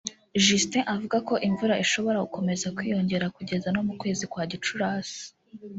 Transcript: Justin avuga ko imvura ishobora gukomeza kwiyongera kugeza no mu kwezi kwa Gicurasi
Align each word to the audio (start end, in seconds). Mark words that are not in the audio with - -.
Justin 0.45 0.83
avuga 0.95 1.17
ko 1.27 1.33
imvura 1.47 1.81
ishobora 1.85 2.23
gukomeza 2.25 2.73
kwiyongera 2.75 3.33
kugeza 3.37 3.67
no 3.75 3.81
mu 3.87 3.93
kwezi 3.99 4.23
kwa 4.31 4.43
Gicurasi 4.51 5.21